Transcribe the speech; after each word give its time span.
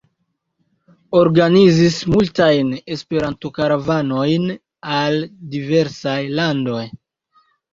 Organizis 1.17 1.97
multajn 2.13 2.71
Esperanto-karavanojn 2.95 4.49
al 5.01 5.21
diversaj 5.53 6.19
landoj. 6.41 6.83